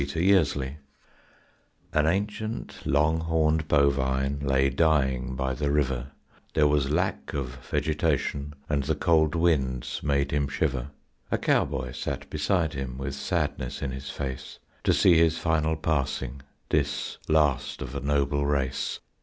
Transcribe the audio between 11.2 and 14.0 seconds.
A cowboy sat beside him With sadness in